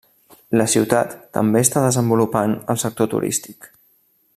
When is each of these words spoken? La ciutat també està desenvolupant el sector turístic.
La 0.59 0.65
ciutat 0.73 1.13
també 1.37 1.61
està 1.67 1.85
desenvolupant 1.85 2.59
el 2.75 2.83
sector 2.87 3.15
turístic. 3.17 3.73